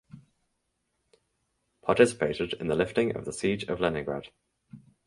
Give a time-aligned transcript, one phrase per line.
[1.83, 4.29] Participated in the lifting of the siege of Leningrad.